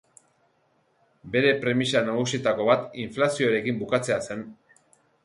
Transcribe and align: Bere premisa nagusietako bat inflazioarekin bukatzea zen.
Bere 1.35 1.51
premisa 1.65 2.01
nagusietako 2.07 2.65
bat 2.71 2.97
inflazioarekin 3.05 3.79
bukatzea 3.83 4.19
zen. 4.31 4.43